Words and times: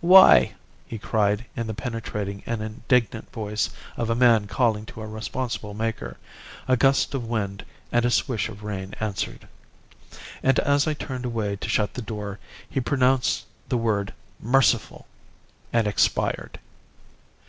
'Why?' 0.00 0.52
he 0.84 0.98
cried 0.98 1.46
in 1.54 1.68
the 1.68 1.72
penetrating 1.72 2.42
and 2.44 2.60
indignant 2.60 3.30
voice 3.30 3.70
of 3.96 4.10
a 4.10 4.16
man 4.16 4.48
calling 4.48 4.84
to 4.86 5.00
a 5.00 5.06
responsible 5.06 5.74
Maker. 5.74 6.16
A 6.66 6.76
gust 6.76 7.14
of 7.14 7.22
wind 7.24 7.64
and 7.92 8.04
a 8.04 8.10
swish 8.10 8.48
of 8.48 8.64
rain 8.64 8.96
answered. 8.98 9.46
"And 10.42 10.58
as 10.58 10.88
I 10.88 10.94
turned 10.94 11.24
away 11.24 11.54
to 11.54 11.68
shut 11.68 11.94
the 11.94 12.02
door 12.02 12.40
he 12.68 12.80
pronounced 12.80 13.46
the 13.68 13.78
word 13.78 14.12
'Merciful!' 14.40 15.06
and 15.72 15.86
expired. 15.86 16.58